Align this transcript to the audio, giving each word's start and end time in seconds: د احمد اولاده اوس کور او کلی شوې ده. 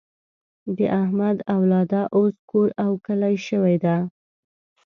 د 0.77 0.79
احمد 1.01 1.37
اولاده 1.55 2.01
اوس 2.17 2.35
کور 2.49 2.69
او 2.85 2.91
کلی 3.05 3.35
شوې 3.47 3.75
ده. 3.83 3.97